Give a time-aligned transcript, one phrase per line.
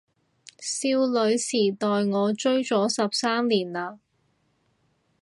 [0.59, 3.99] 少女時代我追咗十三年喇